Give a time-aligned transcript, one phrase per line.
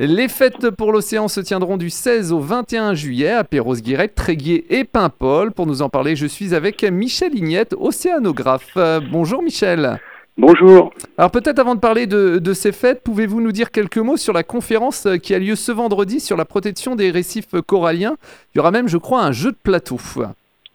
[0.00, 4.84] Les fêtes pour l'océan se tiendront du 16 au 21 juillet à Perros-Guirec, Tréguier et
[4.84, 5.50] Paimpol.
[5.50, 8.68] Pour nous en parler, je suis avec Michel Ignette, océanographe.
[8.76, 9.98] Euh, bonjour Michel.
[10.36, 10.92] Bonjour.
[11.16, 14.32] Alors peut-être avant de parler de, de ces fêtes, pouvez-vous nous dire quelques mots sur
[14.32, 18.14] la conférence qui a lieu ce vendredi sur la protection des récifs coralliens?
[18.54, 19.98] Il y aura même, je crois, un jeu de plateau.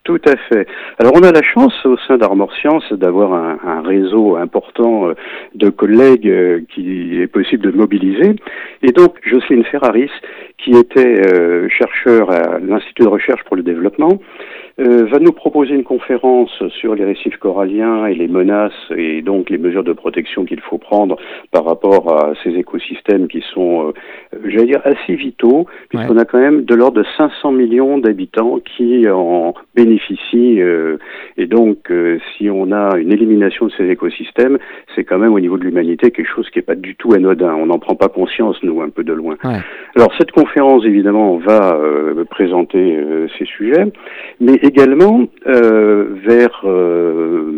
[0.03, 0.67] Tout à fait.
[0.99, 5.13] Alors on a la chance au sein d'Armor Science d'avoir un, réseau important euh,
[5.55, 8.35] de collègues euh, qui est possible de mobiliser.
[8.81, 10.11] Et donc Jocelyne Ferraris,
[10.57, 14.19] qui était euh, chercheur à l'Institut de recherche pour le développement,
[14.79, 19.49] euh, va nous proposer une conférence sur les récifs coralliens et les menaces et donc
[19.49, 21.17] les mesures de protection qu'il faut prendre
[21.51, 26.39] par rapport à ces écosystèmes qui sont, euh, j'allais dire, assez vitaux, puisqu'on a quand
[26.39, 30.61] même de l'ordre de 500 millions d'habitants qui en bénéficient.
[30.61, 30.97] Euh,
[31.37, 34.57] et donc, euh, si on a une élimination de ces écosystèmes,
[34.95, 37.53] c'est quand même au niveau de l'humanité quelque chose qui n'est pas du tout anodin.
[37.53, 39.35] On n'en prend pas conscience, nous, un peu de loin.
[39.43, 39.59] Ouais.
[39.95, 41.77] Alors, cette conférence, évidemment, va
[42.29, 42.97] présenter
[43.37, 43.85] ces sujets,
[44.39, 47.51] mais également euh, vers euh,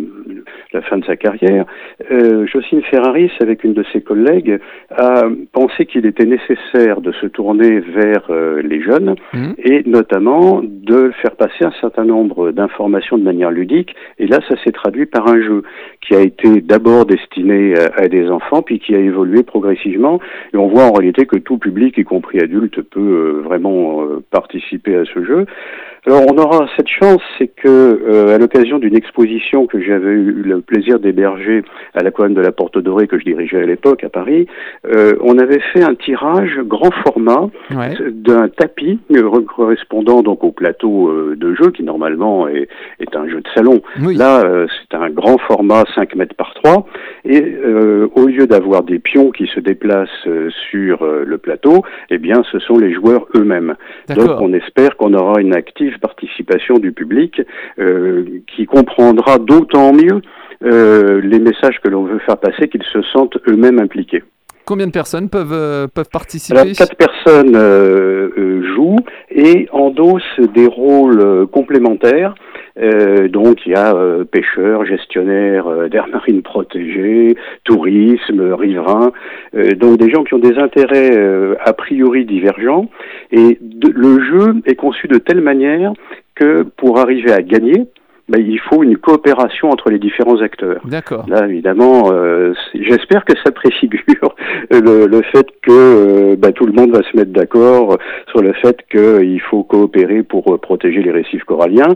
[0.73, 1.65] la fin de sa carrière,
[2.11, 7.27] euh, Jocelyne Ferraris, avec une de ses collègues, a pensé qu'il était nécessaire de se
[7.27, 8.29] tourner vers
[8.63, 9.53] les jeunes Mmh.
[9.57, 13.95] et notamment de faire passer un certain nombre d'informations de manière ludique.
[14.19, 15.63] Et là, ça s'est traduit par un jeu
[16.01, 20.19] qui a été d'abord destiné à, à des enfants, puis qui a évolué progressivement.
[20.53, 24.23] Et on voit en réalité que tout public, y compris adulte, peut euh, vraiment euh,
[24.31, 25.45] participer à ce jeu.
[26.07, 30.43] Alors on aura cette chance, c'est que euh, à l'occasion d'une exposition que j'avais eu
[30.43, 31.63] le plaisir d'héberger
[31.95, 34.45] à l'aquarium de la Porte Dorée que je dirigeais à l'époque à Paris,
[34.85, 37.95] euh, on avait fait un tirage grand format Ouais.
[38.11, 42.67] d'un tapis euh, correspondant donc au plateau euh, de jeu qui normalement est,
[42.99, 43.81] est un jeu de salon.
[44.01, 44.15] Oui.
[44.15, 46.87] Là, euh, c'est un grand format 5 mètres par 3
[47.25, 50.27] et euh, au lieu d'avoir des pions qui se déplacent
[50.71, 53.75] sur le plateau, eh bien ce sont les joueurs eux-mêmes.
[54.15, 57.41] Donc on espère qu'on aura une active participation du public
[58.47, 60.21] qui comprendra d'autant mieux
[60.63, 64.23] euh, les messages que l'on veut faire passer qu'ils se sentent eux-mêmes impliqués.
[64.65, 68.97] Combien de personnes peuvent, euh, peuvent participer Alors quatre personnes euh, euh, jouent
[69.29, 72.35] et endossent des rôles complémentaires.
[73.29, 73.95] Donc il y a
[74.29, 79.13] pêcheurs, gestionnaires d'aires marines protégées, tourisme, riverains,
[79.77, 82.89] donc des gens qui ont des intérêts a priori divergents.
[83.31, 85.93] Et le jeu est conçu de telle manière
[86.35, 87.87] que pour arriver à gagner,
[88.27, 90.81] ben, il faut une coopération entre les différents acteurs.
[90.85, 91.25] D'accord.
[91.27, 94.35] Là, évidemment, euh, j'espère que ça préfigure
[94.71, 97.97] le, le fait que euh, bah, tout le monde va se mettre d'accord
[98.31, 101.95] sur le fait qu'il faut coopérer pour euh, protéger les récifs coralliens,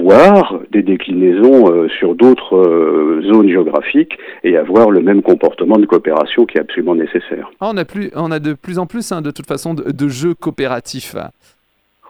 [0.00, 6.46] voire des déclinaisons euh, sur d'autres zones géographiques et avoir le même comportement de coopération
[6.46, 7.50] qui est absolument nécessaire.
[7.60, 9.90] Ah, on, a plus, on a de plus en plus, hein, de toute façon, de,
[9.90, 11.16] de jeux coopératifs.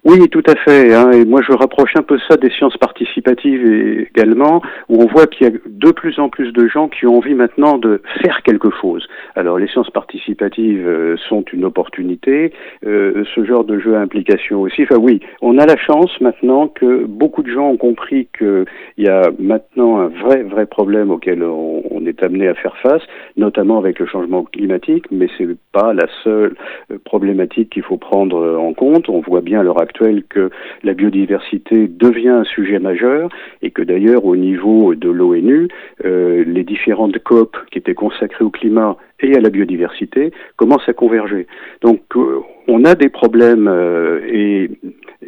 [0.04, 0.94] Oui, tout à fait.
[0.94, 5.26] Hein, et moi, je rapproche un peu ça des sciences participatives également, où on voit
[5.26, 8.42] qu'il y a de plus en plus de gens qui ont envie maintenant de faire
[8.42, 9.06] quelque chose.
[9.36, 12.52] Alors, les sciences participatives euh, sont une opportunité.
[12.86, 14.82] euh, ce genre de jeu à implication aussi.
[14.82, 18.66] Enfin, oui, on a la chance maintenant que beaucoup de gens ont compris qu'il
[18.98, 23.02] y a maintenant un vrai, vrai problème auquel on, est amené à faire face,
[23.36, 25.04] notamment avec le changement climatique.
[25.10, 26.54] Mais c'est pas la seule
[26.90, 29.08] euh, problématique qu'il faut prendre en compte.
[29.08, 30.50] On voit bien à l'heure actuelle que
[30.84, 33.28] la biodiversité devient un sujet majeur
[33.62, 35.68] et que d'ailleurs au niveau de l'ONU,
[36.04, 40.92] euh, les différentes COP qui étaient consacrées au climat et à la biodiversité commencent à
[40.92, 41.46] converger.
[41.82, 44.70] Donc euh, on a des problèmes euh, et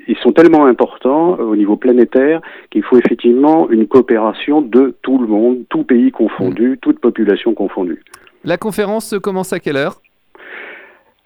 [0.07, 2.41] ils sont tellement importants au niveau planétaire
[2.71, 8.03] qu'il faut effectivement une coopération de tout le monde, tout pays confondu, toute population confondue.
[8.45, 10.02] La conférence commence à quelle heure?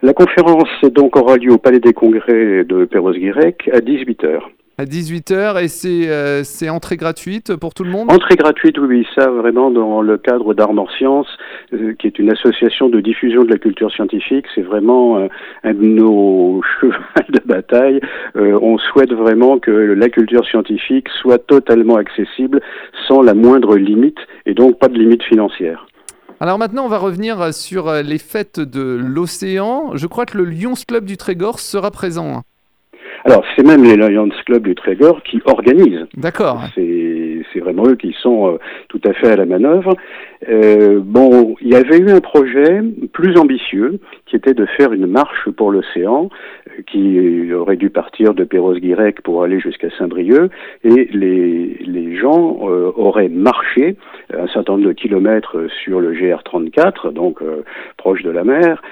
[0.02, 4.40] La conférence donc aura lieu au Palais des Congrès de Perros-Guirec à 18h.
[4.78, 8.12] À 18h et c'est euh, c'est entrée gratuite pour tout le monde?
[8.12, 11.26] Entrée gratuite, oui, oui, ça vraiment dans le cadre d'Armor Science,
[11.72, 14.44] euh, qui est une association de diffusion de la culture scientifique.
[14.54, 15.28] C'est vraiment euh,
[15.64, 18.00] un de nos chevals de bataille.
[18.36, 22.60] Euh, on souhaite vraiment que la culture scientifique soit totalement accessible
[23.08, 25.86] sans la moindre limite et donc pas de limite financière.
[26.38, 29.92] Alors maintenant, on va revenir sur euh, les fêtes de l'océan.
[29.94, 32.42] Je crois que le Lions Club du Trégor sera présent.
[33.24, 36.62] Alors, c'est même les Lions Club du Trégor qui organisent D'accord.
[36.74, 36.82] ces,
[37.56, 38.58] c'est vraiment eux qui sont
[38.88, 39.94] tout à fait à la manœuvre.
[41.00, 42.82] bon, il y avait eu un projet
[43.12, 46.28] plus ambitieux qui était de faire une marche pour l'océan
[46.86, 50.50] qui aurait dû partir de Perros-Guirec pour aller jusqu'à Saint-Brieuc
[50.84, 52.58] et les, les gens
[52.96, 53.96] auraient marché
[54.36, 57.40] un certain nombre de kilomètres sur le GR34, donc
[57.96, 58.82] proche de la mer,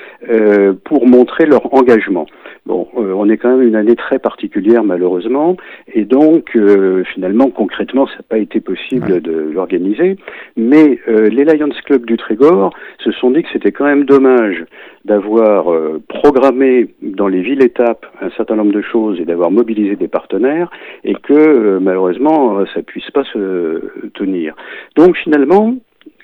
[0.84, 2.26] pour montrer leur engagement.
[2.67, 5.56] Bon, euh, on est quand même une année très particulière malheureusement,
[5.93, 10.17] et donc euh, finalement concrètement ça n'a pas été possible de l'organiser.
[10.56, 14.65] Mais euh, les Lions Club du Trégor se sont dit que c'était quand même dommage
[15.05, 15.67] d'avoir
[16.09, 20.71] programmé dans les villes étapes un certain nombre de choses et d'avoir mobilisé des partenaires,
[21.05, 24.56] et que malheureusement ça puisse pas se tenir.
[24.97, 25.75] Donc finalement,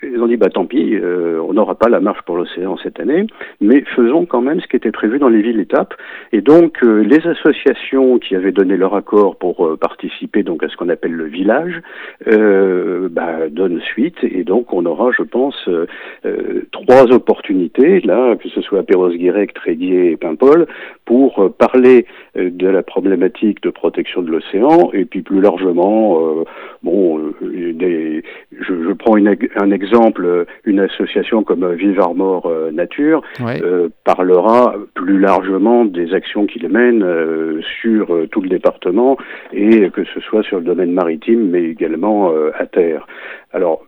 [0.02, 3.00] ils ont dit bah tant pis, euh, on n'aura pas la marche pour l'océan cette
[3.00, 3.26] année,
[3.60, 5.94] mais faisons quand même ce qui était prévu dans les villes étapes.
[6.32, 10.68] Et donc euh, les associations qui avaient donné leur accord pour euh, participer donc à
[10.68, 11.80] ce qu'on appelle le village
[12.26, 15.68] bah, donnent suite et donc on aura, je pense,
[16.70, 20.66] trois opportunités là, que ce soit Perros-Guirec, Tréguier et Paimpol,
[21.04, 22.06] pour parler
[22.36, 26.44] de la problématique de protection de l'océan et puis plus largement,
[26.82, 28.22] bon, des,
[28.52, 33.88] je, je prends une, un exemple exemple, une association comme Vive Armor euh, Nature euh,
[34.04, 39.16] parlera plus largement des actions qu'il mène euh, sur tout le département
[39.52, 43.06] et que ce soit sur le domaine maritime mais également à terre.
[43.52, 43.84] Alors,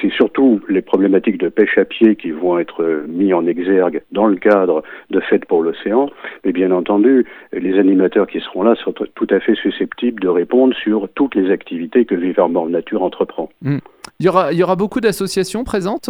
[0.00, 4.26] c'est surtout les problématiques de pêche à pied qui vont être mis en exergue dans
[4.26, 6.10] le cadre de Fête pour l'océan,
[6.44, 10.74] mais bien entendu, les animateurs qui seront là sont tout à fait susceptibles de répondre
[10.74, 13.50] sur toutes les activités que Vive Armor Nature entreprend.
[13.62, 13.78] Hmm.
[14.22, 16.08] Il y aura, il y aura beaucoup d'associations présentes?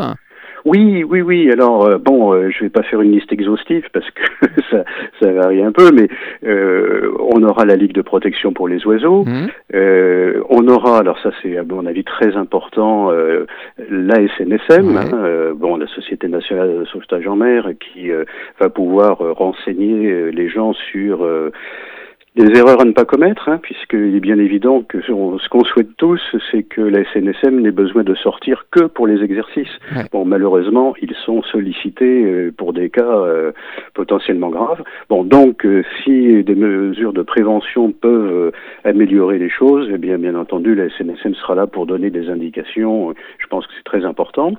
[0.67, 1.51] Oui, oui, oui.
[1.51, 4.23] Alors euh, bon, euh, je vais pas faire une liste exhaustive parce que
[4.71, 4.85] ça,
[5.19, 6.09] ça varie un peu, mais
[6.47, 9.25] euh, on aura la Ligue de protection pour les oiseaux.
[9.25, 9.47] Mmh.
[10.51, 13.11] on aura, alors ça c'est à mon avis très important,
[13.91, 18.11] la SNSM, hein, bon la Société nationale de sauvetage en mer, qui
[18.61, 21.27] va pouvoir renseigner les gens sur
[22.35, 25.95] des erreurs à ne pas commettre, hein, puisqu'il est bien évident que ce qu'on souhaite
[25.99, 26.21] tous,
[26.51, 29.79] c'est que la SNSM n'ait besoin de sortir que pour les exercices.
[30.13, 33.53] Bon, malheureusement, ils sont sollicités euh, pour des cas euh,
[33.93, 34.83] potentiellement graves.
[35.11, 38.53] Bon, donc, euh, si des mesures de prévention peuvent
[38.85, 43.13] améliorer les choses, eh bien, bien entendu, la SNSM sera là pour donner des indications.
[43.39, 44.55] Je pense que c'est très important.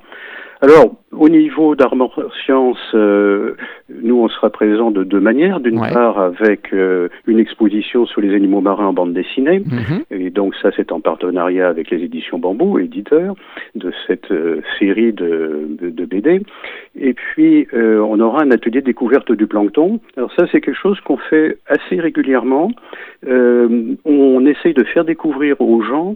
[0.64, 3.54] Alors, au niveau d'Armor Science, euh,
[4.02, 5.60] nous, on sera présent de deux manières.
[5.60, 9.58] D'une part, avec euh, une exposition sur les animaux marins en bande dessinée.
[9.58, 10.04] Mhm.
[10.10, 13.34] Et donc, ça, c'est en partenariat avec les éditions Bambou, éditeurs
[13.74, 16.40] de cette euh, série de, de, BD.
[16.98, 20.00] Et puis, on aura un atelier découverte du plancton.
[20.16, 22.70] Alors, ça, c'est quelque chose qu'on fait assez régulièrement.
[23.26, 26.14] on essaye de faire découvrir aux gens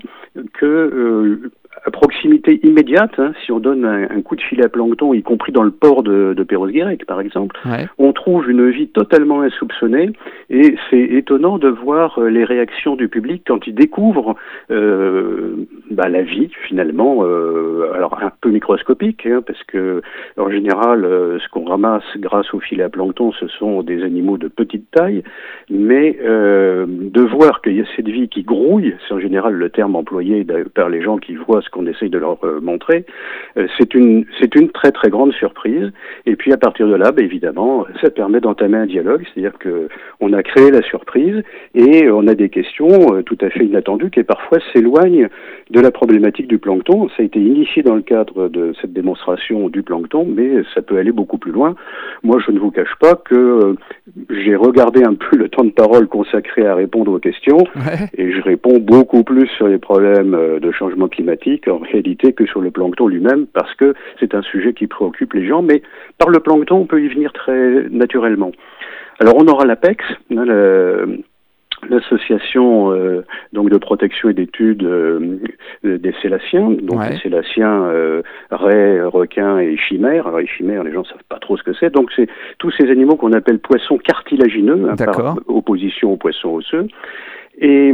[0.54, 1.50] que
[1.84, 5.52] à proximité immédiate, hein, si on donne un, coup de filet à plancton, y compris
[5.52, 7.56] dans le port de, de Perros-Guirec, par exemple,
[7.98, 10.10] on trouve une vie totalement insoupçonnée
[10.50, 14.36] et c'est étonnant de voir euh, les réactions du public quand ils découvrent
[14.70, 20.02] euh, bah, la vie finalement, euh, alors un peu microscopique, hein, parce que
[20.36, 24.38] en général, euh, ce qu'on ramasse grâce au filet à plancton, ce sont des animaux
[24.38, 25.22] de petite taille,
[25.70, 29.96] mais de voir qu'il y a cette vie qui grouille, c'est en général le terme
[29.96, 33.04] employé par les gens qui voient qu'on essaye de leur euh, montrer,
[33.56, 35.90] euh, c'est une, c'est une très très grande surprise.
[36.26, 39.88] Et puis à partir de là, bah, évidemment, ça permet d'entamer un dialogue, c'est-à-dire que
[40.20, 41.42] on a créé la surprise
[41.74, 45.28] et on a des questions euh, tout à fait inattendues qui parfois s'éloignent
[45.70, 47.08] de la problématique du plancton.
[47.16, 50.98] Ça a été initié dans le cadre de cette démonstration du plancton, mais ça peut
[50.98, 51.74] aller beaucoup plus loin.
[52.22, 53.76] Moi, je ne vous cache pas que
[54.30, 57.64] j'ai regardé un peu le temps de parole consacré à répondre aux questions
[58.16, 62.60] et je réponds beaucoup plus sur les problèmes de changement climatique en réalité que sur
[62.60, 65.82] le plancton lui-même parce que c'est un sujet qui préoccupe les gens, mais
[66.18, 68.52] par le plancton on peut y venir très naturellement.
[69.18, 70.04] Alors on aura l'APEX,
[70.36, 70.44] hein,
[71.88, 75.40] l'association euh, donc de protection et d'études euh,
[75.84, 80.26] des célaciens, donc les célaciens, euh, raies, requins et chimères.
[80.26, 81.92] Alors les chimères, les gens savent pas trop ce que c'est.
[81.92, 86.88] Donc c'est tous ces animaux qu'on appelle poissons cartilagineux, hein, par opposition aux poissons osseux.
[87.60, 87.92] Et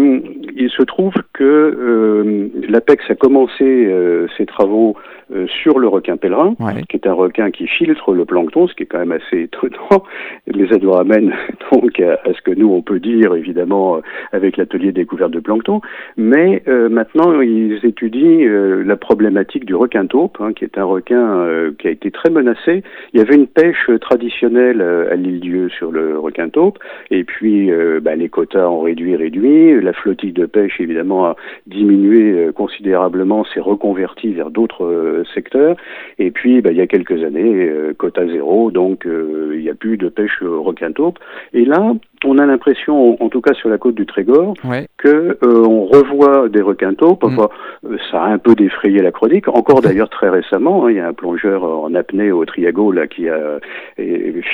[0.57, 4.95] il se trouve que euh, l'APEX a commencé euh, ses travaux
[5.35, 6.55] euh, sur le requin pèlerin,
[6.91, 10.05] qui est un requin qui filtre le plancton, ce qui est quand même assez étonnant.
[10.55, 11.33] Mais ça nous ramène
[11.73, 14.01] donc à, ce que nous on peut dire évidemment
[14.33, 15.81] avec l'atelier découverte de plancton.
[16.19, 18.47] Mais maintenant ils étudient
[18.85, 22.83] la problématique du requin taupe, hein, qui est un requin qui a été très menacé.
[23.13, 26.79] Il y avait une pêche traditionnelle à l'île Dieu sur le requin taupe,
[27.11, 27.71] et puis
[28.03, 33.61] bah, les quotas ont réduit, réduit La flottille de pêche, évidemment, a diminué considérablement, s'est
[33.61, 35.77] reconvertie vers d'autres secteurs.
[36.19, 39.97] Et puis, bah, il y a quelques années, quota zéro, donc il n'y a plus
[39.97, 41.19] de pêche requin taupe.
[41.53, 41.95] Et là,
[42.25, 44.55] on a l'impression, en tout cas sur la côte du Trégor,
[44.99, 47.25] que euh, on revoit des requins taupes.
[47.25, 47.39] Mm.
[47.85, 49.49] Euh, ça a un peu défrayé la chronique.
[49.49, 53.07] Encore d'ailleurs très récemment, hein, il y a un plongeur en apnée au Triago là
[53.07, 53.59] qui a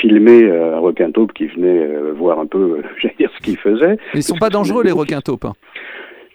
[0.01, 3.99] filmé un requin taupe qui venait euh, voir un peu, j'allais dire, ce qu'il faisait.
[4.15, 5.45] Ils sont pas dangereux les requins taupes.
[5.45, 5.55] Hein.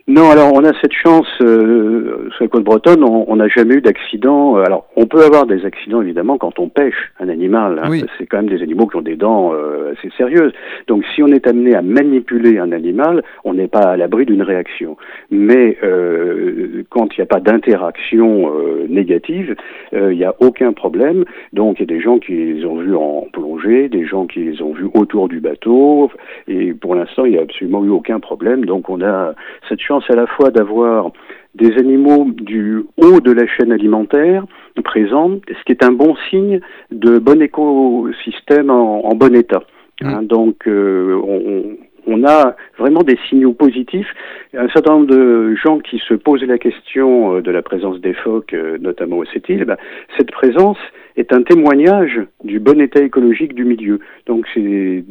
[0.08, 3.82] Non, alors on a cette chance euh, sur la côte bretonne, on n'a jamais eu
[3.82, 4.56] d'accident.
[4.56, 7.82] Euh, alors on peut avoir des accidents évidemment quand on pêche un animal.
[7.84, 10.54] Hein, C'est quand même des animaux qui ont des dents euh, assez sérieuses.
[10.86, 14.44] Donc si on est amené à manipuler un animal, on n'est pas à l'abri d'une
[14.44, 14.96] réaction.
[15.32, 19.56] Mais euh, quand il n'y a pas d'interaction euh, négative,
[19.92, 21.26] il n'y a aucun problème.
[21.52, 24.44] Donc il y a des gens qui les ont vus en plongée, des gens qui
[24.44, 26.12] les ont vus autour du bateau,
[26.48, 28.66] et pour l'instant il n'y a absolument eu aucun problème.
[28.66, 29.34] Donc on a
[29.68, 31.12] cette chance à la fois d'avoir
[31.56, 34.46] des animaux du haut de la chaîne alimentaire
[34.84, 36.60] présents, ce qui est un bon signe
[36.92, 39.64] de bon écosystème en, bon état.
[40.02, 44.08] Hein, donc euh, on, on a vraiment des signaux positifs.
[44.56, 48.14] Un certain nombre de gens qui se posent la question euh, de la présence des
[48.14, 49.78] phoques, euh, notamment au cette île, eh ben,
[50.18, 50.78] cette présence
[51.18, 54.00] est un témoignage du bon état écologique du milieu.
[54.26, 55.04] Donc c'est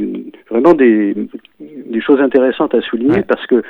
[0.50, 1.14] vraiment des,
[1.60, 3.62] des, choses intéressantes à souligner parce que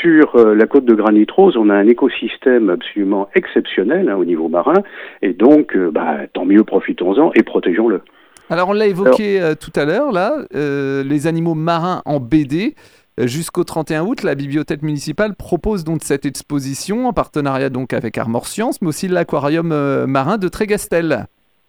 [0.00, 4.24] sur euh, la côte de Granit Rose, on a un écosystème absolument exceptionnel hein, au
[4.24, 4.82] niveau marin
[5.22, 8.00] et donc bah, tant mieux profitons-en et protégeons-le.
[8.48, 10.12] Alors on l'a évoqué euh, tout à l'heure,
[10.54, 12.76] euh, les animaux marins en BD.
[13.18, 18.18] Euh, jusqu'au 31 août, la bibliothèque municipale propose donc cette exposition en partenariat donc avec
[18.18, 19.68] Armor Science, mais aussi l'aquarium
[20.06, 21.26] marin de Trégastel.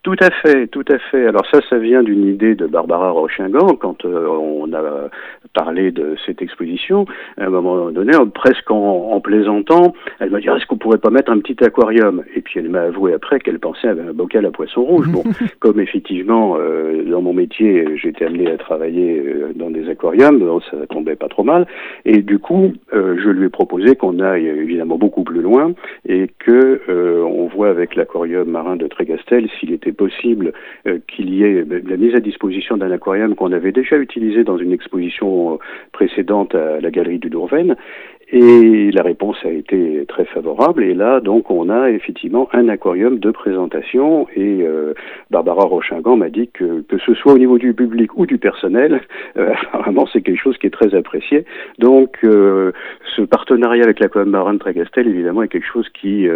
[0.07, 1.27] Tout à fait, tout à fait.
[1.27, 5.09] Alors ça, ça vient d'une idée de Barbara Rochingan quand on a
[5.57, 7.05] parler de cette exposition,
[7.37, 11.31] à un moment donné, presque en, plaisantant, elle m'a dit est-ce qu'on pourrait pas mettre
[11.31, 12.23] un petit aquarium?
[12.35, 15.07] Et puis elle m'a avoué après qu'elle pensait à un bocal à poisson rouge.
[15.09, 15.23] Bon,
[15.59, 20.77] comme effectivement euh, dans mon métier j'étais amené à travailler euh, dans des aquariums, ça
[20.87, 21.65] tombait pas trop mal.
[22.05, 25.73] Et du coup, euh, je lui ai proposé qu'on aille évidemment beaucoup plus loin
[26.07, 30.53] et que on voit avec l'aquarium marin de Trégastel s'il était possible
[31.07, 34.71] qu'il y ait la mise à disposition d'un aquarium qu'on avait déjà utilisé dans une
[34.71, 35.59] exposition
[35.91, 37.75] précédente à la galerie du Dourven
[38.29, 40.83] et la réponse a été très favorable.
[40.83, 44.27] Et là, donc, on a effectivement un aquarium de présentation.
[44.35, 44.93] Et euh,
[45.31, 49.01] Barbara Rochingan m'a dit que que ce soit au niveau du public ou du personnel,
[49.37, 51.45] euh, apparemment, c'est quelque chose qui est très apprécié.
[51.79, 52.73] Donc, euh,
[53.15, 56.27] ce partenariat avec l'aquarium marin de Trégastel, évidemment, est quelque chose qui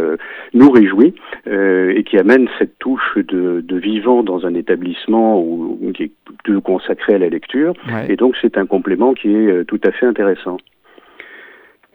[0.54, 1.14] nous réjouit
[1.48, 7.16] et qui amène cette touche de, de vivant dans un établissement où, qui est consacré
[7.16, 7.74] à la lecture.
[8.08, 10.58] Et donc, c'est un complément qui est tout à fait intéressant.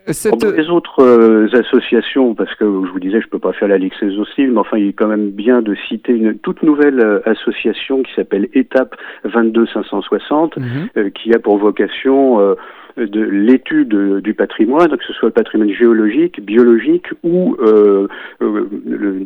[0.07, 4.01] Les autres euh, associations, parce que je vous disais, je peux pas faire la liste
[4.03, 8.03] exhaustive, mais enfin, il est quand même bien de citer une toute nouvelle euh, association
[8.03, 8.95] qui s'appelle Étape
[9.25, 10.67] 22560, mhm.
[10.97, 12.57] euh, qui a pour vocation
[12.97, 18.09] de l'étude du patrimoine, que ce soit le patrimoine géologique, biologique ou euh,
[18.41, 18.67] euh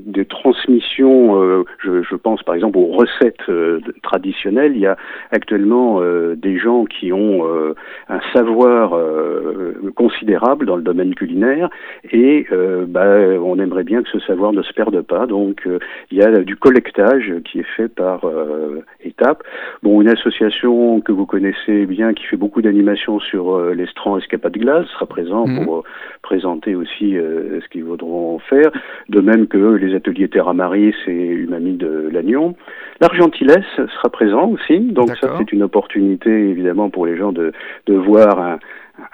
[0.06, 1.40] des transmissions.
[1.40, 4.72] Euh, je, je, pense par exemple aux recettes euh, traditionnelles.
[4.74, 4.96] Il y a
[5.30, 6.00] actuellement
[6.36, 7.44] des gens qui ont
[8.08, 8.98] un savoir
[9.94, 11.70] considérable dans le domaine culinaire
[12.10, 12.46] et
[12.88, 13.06] bah,
[13.40, 15.26] on aimerait bien que ce savoir ne se perde pas.
[15.26, 15.66] Donc
[16.10, 18.22] il y a du collectage qui est fait par
[19.04, 19.42] étape.
[19.82, 24.56] Bon, une association que vous connaissez bien qui fait beaucoup d'animations sur euh, l'estran Escapade
[24.56, 25.64] Glace sera présent mhm.
[25.64, 25.82] pour euh,
[26.22, 28.70] présenter aussi euh, ce qu'ils voudront faire,
[29.08, 32.56] de même que les ateliers Terra Maris et Umami de Lannion.
[33.00, 37.52] L'Argentilès sera présent aussi, donc ça c'est une opportunité évidemment pour les gens de,
[37.86, 38.58] de voir un,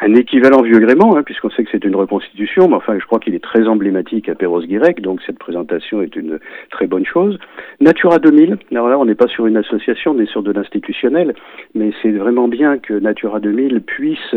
[0.00, 3.18] un équivalent vieux gréement, hein, puisqu'on sait que c'est une reconstitution, mais enfin, je crois
[3.18, 6.38] qu'il est très emblématique à Perros-Guirec, donc cette présentation est une
[6.70, 7.38] très bonne chose.
[7.80, 11.34] Natura 2000, alors là, on n'est pas sur une association, on est sur de l'institutionnel,
[11.74, 14.36] mais c'est vraiment bien que Natura 2000 puisse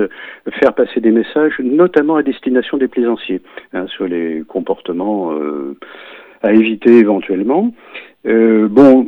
[0.59, 3.41] faire passer des messages, notamment à destination des plaisanciers,
[3.73, 5.75] hein, sur les comportements euh,
[6.41, 7.73] à éviter éventuellement.
[8.25, 9.07] Euh, bon,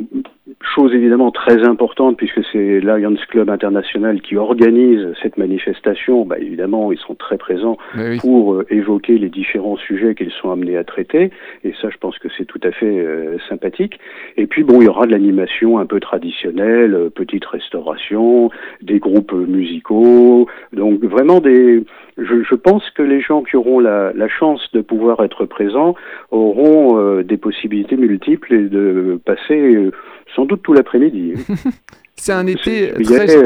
[0.60, 6.24] chose évidemment très importante puisque c'est Lions Club International qui organise cette manifestation.
[6.24, 7.78] Bah, évidemment, ils sont très présents
[8.20, 11.30] pour euh, évoquer les différents sujets qu'ils sont amenés à traiter.
[11.62, 14.00] Et ça, je pense que c'est tout à fait euh, sympathique.
[14.36, 18.98] Et puis, bon, il y aura de l'animation un peu traditionnelle, euh, petite restauration, des
[18.98, 20.48] groupes musicaux.
[20.72, 21.84] Donc, vraiment des.
[22.18, 25.94] Je, je pense que les gens qui auront la, la, chance de pouvoir être présents
[26.30, 29.90] auront des possibilités multiples et de passer
[30.34, 31.34] sans doute tout l'après-midi.
[32.16, 33.36] C'est un été très...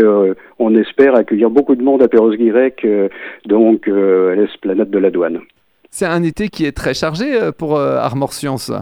[0.58, 2.86] on espère accueillir beaucoup de monde à Perros-Guirec,
[3.46, 5.40] donc à l'esplanade de la douane.
[5.90, 8.72] C'est un été qui est très chargé pour Armor Science.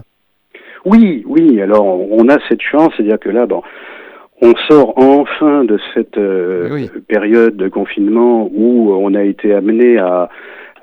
[0.85, 1.61] Oui, oui.
[1.61, 3.63] Alors, on a cette chance, c'est-à-dire que là, bon,
[4.43, 6.19] on sort enfin de cette
[7.07, 10.29] période de confinement où on a été amené à,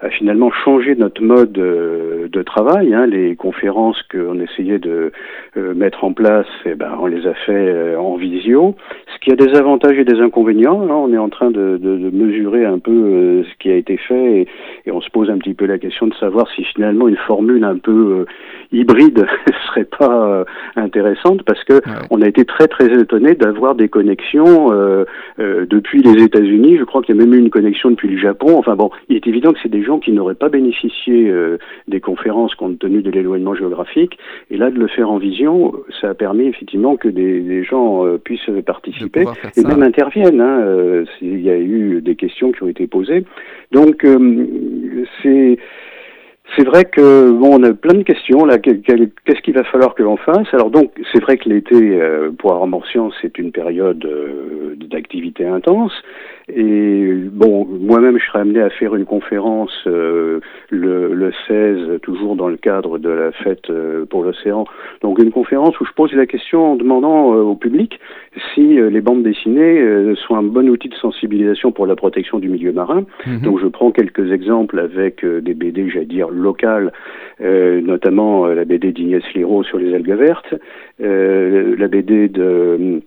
[0.02, 2.94] a finalement changé notre mode euh, de travail.
[2.94, 3.06] Hein.
[3.06, 5.12] Les conférences qu'on essayait de
[5.58, 8.76] euh, mettre en place, eh ben, on les a fait euh, en visio,
[9.22, 10.82] qui a des avantages et des inconvénients.
[10.82, 10.94] Hein.
[10.94, 14.42] On est en train de, de, de mesurer un peu ce qui a été fait
[14.42, 14.48] et,
[14.86, 17.64] et, on se pose un petit peu la question de savoir si finalement une formule
[17.64, 18.26] un peu
[18.72, 19.26] hybride
[19.68, 24.70] serait pas intéressante parce que on a été très très étonné d'avoir des connexions
[25.38, 26.78] depuis les États-Unis.
[26.78, 28.58] Je crois qu'il y a même eu une connexion depuis le Japon.
[28.58, 32.00] Enfin bon, il est évident que c'est des gens qui n'auraient pas bénéficié euh, des
[32.00, 34.18] conférences compte tenu de l'éloignement géographique.
[34.50, 38.18] Et là, de le faire en vision, ça a permis effectivement que des, gens euh,
[38.18, 40.42] puissent participer et même interviennent.
[40.42, 43.26] Hein, euh, il y a eu des questions qui ont été posées.
[43.72, 44.06] Donc,
[45.22, 45.58] c'est
[46.62, 48.60] c'est vrai que bon, on a plein de questions là.
[48.60, 50.48] Qu'est-ce qu'il va falloir que l'on fasse?
[50.54, 52.86] Alors donc, c'est vrai que l'été euh, pour Armor
[53.20, 55.94] c'est une période euh, d'activité intense.
[56.54, 60.40] Et bon, moi-même, je serai amené à faire une conférence euh,
[60.70, 63.72] le, le, 16, toujours dans le cadre de la fête
[64.10, 64.66] pour l'océan.
[65.02, 68.00] Donc une conférence où je pose la question en demandant au public
[68.54, 72.74] si les bandes dessinées sont un bon outil de sensibilisation pour la protection du milieu
[72.74, 73.06] marin.
[73.26, 73.42] Mhm.
[73.44, 76.30] Donc je prends quelques exemples avec des BD, j'allais dire
[77.42, 80.54] euh, notamment euh, la BD d'Ignès Liro sur les algues vertes,
[81.02, 83.02] euh, la BD de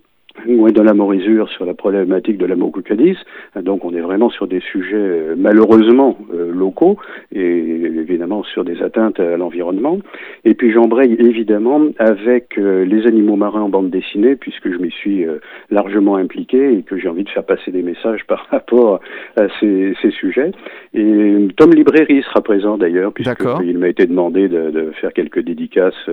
[0.47, 3.17] de la morisure sur la problématique de la mucocadis.
[3.61, 6.97] Donc on est vraiment sur des sujets euh, malheureusement euh, locaux
[7.33, 9.99] et évidemment sur des atteintes à l'environnement.
[10.43, 14.91] Et puis j'embraye évidemment avec euh, les animaux marins en bande dessinée puisque je m'y
[14.91, 15.25] suis
[15.71, 18.99] largement impliqué et que j'ai envie de faire passer des messages par rapport
[19.37, 20.51] à ces, ces sujets.
[20.93, 26.09] Et Tom Librairie sera présent d'ailleurs puisqu'il m'a été demandé de, de, faire quelques dédicaces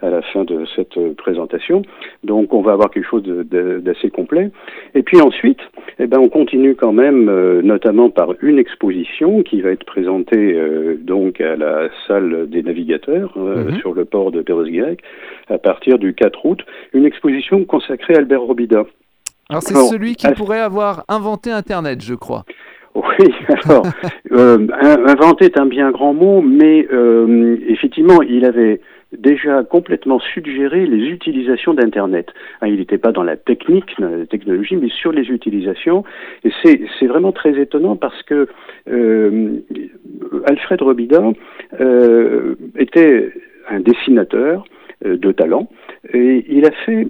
[0.00, 1.82] à la fin de cette présentation.
[2.24, 4.50] Donc on va avoir quelque chose de d'assez complet.
[4.94, 5.60] Et puis ensuite,
[5.98, 10.54] eh ben, on continue quand même, euh, notamment par une exposition qui va être présentée
[10.54, 13.78] euh, donc à la salle des navigateurs euh, mhm.
[13.78, 15.00] sur le port de Perros-Guirec
[15.48, 16.60] à partir du 4 août,
[16.92, 18.84] une exposition consacrée à Albert Robida.
[19.48, 22.44] Alors c'est celui qui pourrait avoir inventé Internet, je crois.
[22.94, 23.34] Oui,
[23.64, 23.86] alors,
[24.30, 26.88] inventer est un bien grand mot, mais
[27.68, 28.80] effectivement, il avait
[29.12, 32.28] déjà complètement suggéré les utilisations d'Internet.
[32.60, 36.04] Hein, il n'était pas dans la technique, dans la technologie, mais sur les utilisations.
[36.44, 38.48] Et c'est vraiment très étonnant parce que
[38.88, 39.60] euh,
[40.46, 41.22] Alfred Robida
[41.80, 43.32] euh, était
[43.68, 44.64] un dessinateur
[45.04, 45.68] euh, de talent
[46.12, 47.08] et il a fait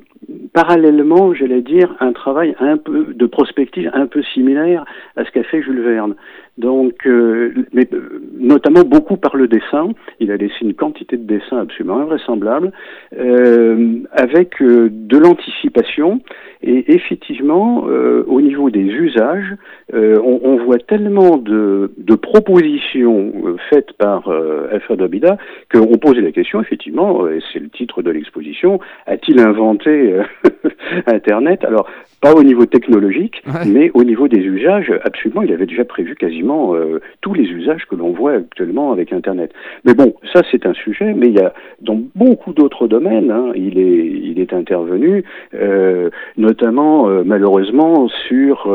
[0.53, 4.85] parallèlement, j'allais dire, un travail un peu de prospective un peu similaire
[5.17, 6.15] à ce qu'a fait Jules Verne.
[6.59, 9.91] Donc, euh, mais euh, notamment beaucoup par le dessin.
[10.21, 12.73] Il a laissé une quantité de dessins absolument invraisemblable,
[13.19, 16.21] euh, avec de l'anticipation.
[16.63, 19.55] Et effectivement, au niveau des usages,
[19.93, 23.31] on, voit tellement de, de propositions
[23.69, 24.29] faites par
[24.73, 25.37] Alfred Abida
[25.71, 30.06] qu'on pose la question, effectivement, et c'est le titre de l'exposition, a-t-il inventé
[31.07, 31.88] Internet Alors,
[32.21, 36.75] pas au niveau technologique, mais au niveau des usages, absolument, il avait déjà prévu quasiment
[36.75, 39.53] euh, tous les usages que l'on voit actuellement avec Internet.
[39.85, 43.53] Mais bon, ça c'est un sujet, mais il y a dans beaucoup d'autres domaines, hein,
[43.55, 48.69] il, est, il est intervenu, euh, notamment euh, malheureusement sur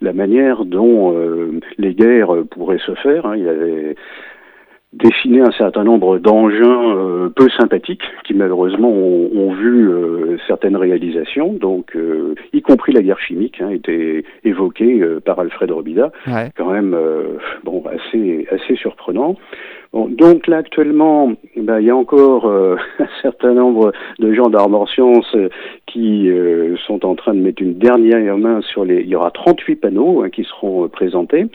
[0.00, 1.14] la manière dont
[1.78, 3.26] les guerres pourraient se faire.
[3.26, 3.36] Hein.
[3.36, 3.96] il avait
[4.92, 10.76] dessiner un certain nombre d'engins euh, peu sympathiques qui malheureusement ont, ont vu euh, certaines
[10.76, 16.10] réalisations, donc euh, y compris la guerre chimique hein, était évoquée par Alfred Robida,
[16.56, 16.96] quand même
[17.64, 19.36] bon assez assez surprenant.
[19.92, 22.46] Bon, donc là actuellement, ben, il y a encore
[22.98, 25.36] un certain nombre de gens d'Armor Science
[25.86, 26.30] qui
[26.86, 29.00] sont en train de mettre une dernière main sur les.
[29.00, 31.46] Il y aura 38 panneaux hein, qui seront présentés.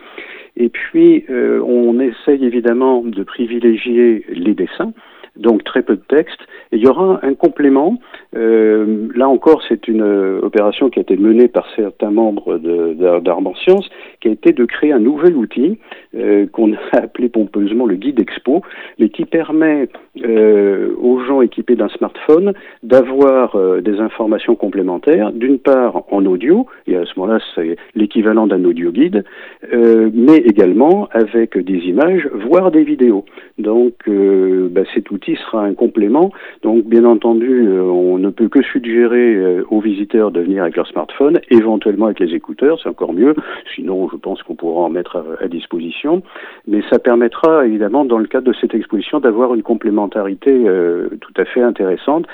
[0.56, 4.94] Et puis, euh, on essaye évidemment de privilégier les dessins,
[5.38, 6.39] donc très peu de texte.
[6.72, 8.00] Et il y aura un complément.
[8.36, 13.56] Euh, là encore, c'est une euh, opération qui a été menée par certains membres d'Armand
[13.56, 13.89] Science,
[14.22, 15.78] qui a été de créer un nouvel outil
[16.15, 18.62] euh, qu'on a appelé pompeusement le guide expo,
[19.00, 19.89] mais qui permet
[20.24, 26.67] euh, aux gens équipés d'un smartphone d'avoir euh, des informations complémentaires, d'une part en audio,
[26.86, 29.24] et à ce moment-là c'est l'équivalent d'un audio guide,
[29.72, 33.26] mais également avec des images, voire des vidéos.
[33.58, 36.32] Donc bah, cet outil sera un complément.
[36.62, 40.76] Donc, bien entendu, euh, on ne peut que suggérer euh, aux visiteurs de venir avec
[40.76, 43.36] leur smartphone, éventuellement avec les écouteurs, c'est encore mieux.
[43.76, 46.24] Sinon, je pense qu'on pourra en mettre à, disposition.
[46.68, 51.34] Mais ça permettra, évidemment, dans le cadre de cette exposition, d'avoir une complémentarité euh, tout
[51.38, 52.26] à fait intéressante.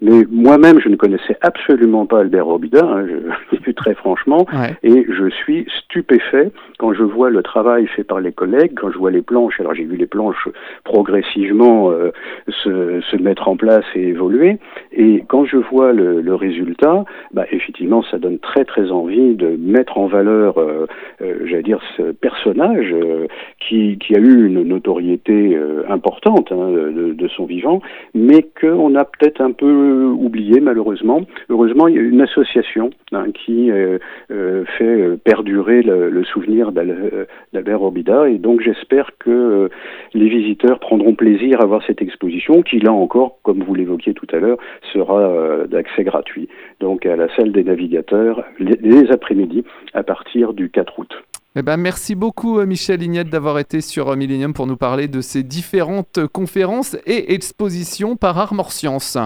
[0.00, 4.46] Mais moi-même, je ne connaissais absolument pas Albert Robida, hein, je dis très franchement,
[4.84, 8.98] et je suis stupéfait quand je vois le travail fait par les collègues, quand je
[8.98, 9.58] vois les planches.
[9.58, 10.48] Alors j'ai vu les planches
[10.84, 12.10] progressivement euh,
[12.48, 14.58] se, se, mettre en place et évoluer,
[14.92, 19.56] et quand je vois le, le, résultat, bah, effectivement, ça donne très très envie de
[19.58, 20.86] mettre en valeur, euh,
[21.20, 23.26] euh j'allais dire, ce personnage euh,
[23.60, 27.80] qui, qui, a eu une notoriété importante hein, de, de, son vivant,
[28.14, 31.22] mais qu'on a peut-être un peu oublié malheureusement.
[31.48, 33.98] Heureusement, il y a une association hein, qui euh,
[34.30, 39.70] euh, fait perdurer le, souvenir d'Albert Orbida et donc j'espère que
[40.12, 42.27] les visiteurs prendront plaisir à voir cette exposition
[42.64, 44.58] qui là encore, comme vous l'évoquiez tout à l'heure,
[44.92, 46.48] sera euh, d'accès gratuit.
[46.80, 49.64] Donc à la salle des navigateurs les, après-midi
[49.94, 51.12] à partir du 4 août.
[51.56, 55.42] Eh ben, merci beaucoup Michel Ignette d'avoir été sur Millennium pour nous parler de ces
[55.42, 59.18] différentes conférences et expositions par Armor Science.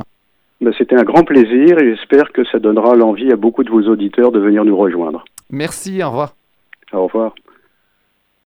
[0.61, 3.83] Ben, c'était un grand plaisir et j'espère que ça donnera l'envie à beaucoup de vos
[3.83, 5.25] auditeurs de venir nous rejoindre.
[5.51, 6.35] Merci, au revoir.
[6.93, 7.35] Au revoir.